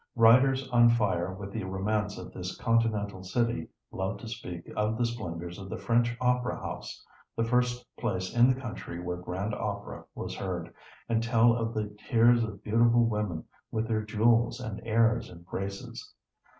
[0.15, 5.05] Writers on fire with the romance of this continental city love to speak of the
[5.05, 10.03] splendors of the French Opera House, the first place in the country where grand opera
[10.15, 10.73] was heard,
[11.07, 16.11] and tell of the tiers of beautiful women with their jewels and airs and graces.